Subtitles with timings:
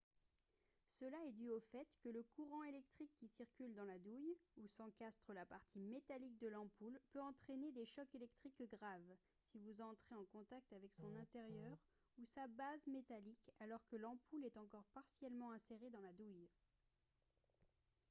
[0.89, 4.67] cela est dû au fait que le courant électrique qui circule dans la douille où
[4.67, 9.15] s'encastre la partie métallique de l'ampoule peut entraîner des chocs électriques graves
[9.51, 11.77] si vous entrez en contact avec son intérieur
[12.17, 16.49] ou sa base métallique alors que l'ampoule est encore partiellement insérée dans la douille